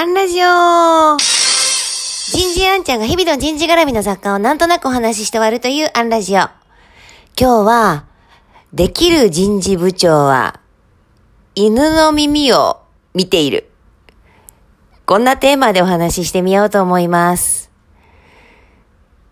[0.00, 6.36] アンラジオ人事アンちゃんが日々の人事絡みの雑貨をなんとなくお話しして終わるというアンラジオ。
[6.36, 6.52] 今
[7.36, 8.04] 日は、
[8.72, 10.60] できる人事部長は、
[11.56, 12.80] 犬の耳を
[13.12, 13.68] 見ている。
[15.04, 17.72] こんなテーマでお話ししてみようと思います。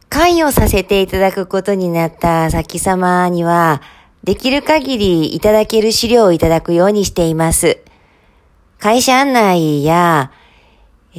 [0.08, 3.82] 関与させていただくことになった先様には、
[4.24, 7.78] できる限りいただける資料をいただくようにしています。
[8.80, 10.32] 会社案内や、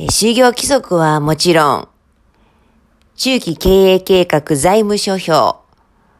[0.05, 1.87] 就業規則はもちろん、
[3.15, 5.57] 中期経営計画財務諸表、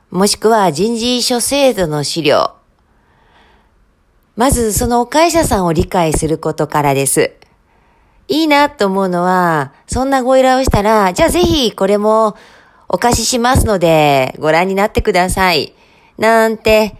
[0.09, 2.55] もしくは人事諸制度の資料。
[4.35, 7.35] まずその会社さんを理解することからです。
[8.27, 12.35] いいなと思うのは、そんなご依頼をしたら、じゃあぜひこれも
[12.89, 15.75] お貸ししますのでご覧になってください。
[16.17, 16.95] なんて、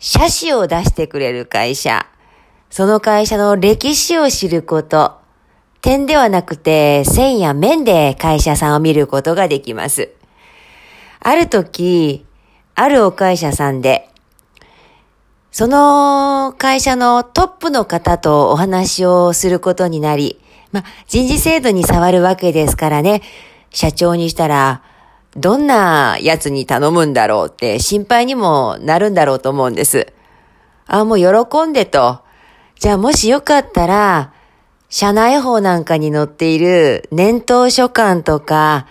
[0.00, 2.08] 写真を出してくれる会社。
[2.70, 5.21] その会社の歴史を知ること。
[5.82, 10.10] 点ではなくて線や面で会社さんを見ることができます。
[11.18, 12.24] ある時、
[12.76, 14.08] あるお会社さんで、
[15.50, 20.40] その会社のトップの方とお話をすることになり、
[20.70, 23.20] ま人事制度に触るわけですからね、
[23.70, 24.82] 社長にしたら、
[25.36, 30.06] どんなやつに頼むんだろうって心配にもなるんだろうと思うんです。
[30.86, 32.20] あ、もう喜んでと。
[32.78, 34.31] じゃあもしよかったら、
[34.94, 38.86] 社内法なんかに載っている年頭書簡とか、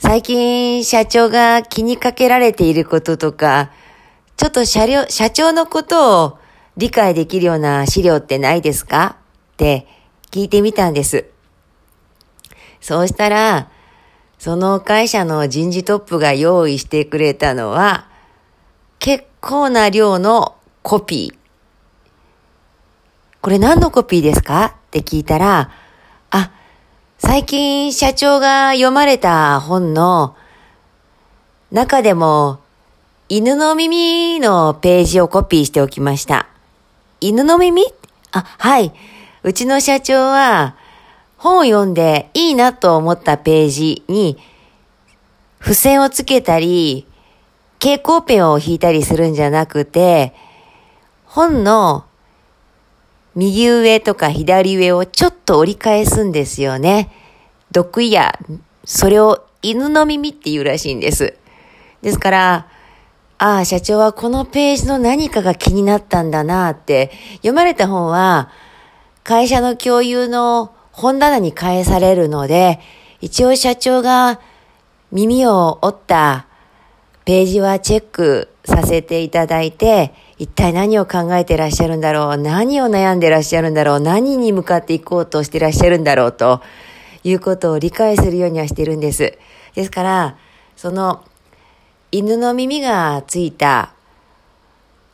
[0.00, 3.70] 最近社長が気にかけられていることとか、
[4.36, 6.38] ちょっと社社長のことを
[6.76, 9.18] 理解できるような資料ってないですか？
[9.52, 9.86] って
[10.32, 11.26] 聞いてみたんです。
[12.80, 13.70] そうしたら、
[14.40, 18.08] その会社の人事トップが用意してくれたのは、
[18.98, 21.38] 結構な量のコピー。
[23.40, 24.74] これ何のコピーですか？
[25.00, 25.70] って聞いたら、
[26.30, 26.50] あ、
[27.18, 30.36] 最近社長が読まれた本の
[31.70, 32.60] 中でも
[33.28, 36.46] 犬の耳のページをコピーしておきました。
[37.20, 37.82] 犬の耳？
[38.32, 38.92] あ、はい。
[39.42, 40.76] うちの社長は
[41.36, 44.38] 本を読んでいいなと思ったページに
[45.60, 47.06] 付箋をつけたり
[47.78, 50.34] 蛍光ペンを引いたりするんじゃなくて
[51.24, 52.06] 本の
[53.36, 57.12] 右上とか左上をちょっと折り返すんですよね。
[57.70, 58.38] 毒や、
[58.84, 61.34] それを犬の耳って言うらしいんです。
[62.00, 62.66] ですから、
[63.38, 68.48] ああ、社長はこのページの何かが気になったんだなって、読まれた本は、
[69.22, 72.80] 会社の共有の本棚に返されるので、
[73.20, 74.40] 一応社長が
[75.12, 76.46] 耳を折った
[77.26, 86.60] ページはチェックさせていただいて、一体何を考えてらっしゃるんだろう、何を悩んでらっしゃるんだろう、何に向かっていこうとしてらっしゃるんだろうと？
[87.24, 89.36] いうことを理解するようにはしてるんです。
[89.74, 90.36] ですから、
[90.76, 91.24] その
[92.12, 93.94] 犬の耳がついた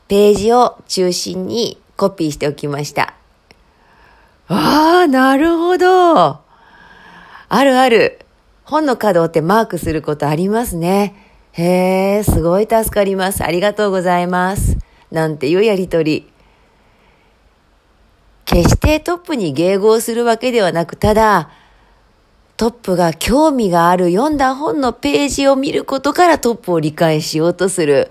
[0.09, 3.15] ページを中心にコピーしておきました。
[4.49, 6.41] ああ、なるほど。
[7.49, 8.19] あるある。
[8.65, 11.15] 本の角ってマークすることありますね。
[11.53, 13.43] へえ、すごい助かります。
[13.43, 14.77] ありがとうございます。
[15.13, 16.29] なんていうやりとり。
[18.45, 21.51] 決してトップに迎合するわけではなく、ただ、
[22.57, 28.11] トップが興味がある読んだ本のページを見ることからトップを理解しようとする。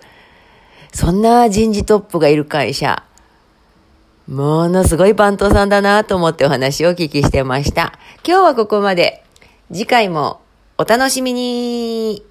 [0.93, 3.03] そんな人事トップがいる会社。
[4.27, 7.93] ものすごい番頭さんだなと思ってお話をお聞きしてました。
[8.25, 9.23] 今日はここまで。
[9.71, 10.41] 次回も
[10.77, 12.23] お楽しみに。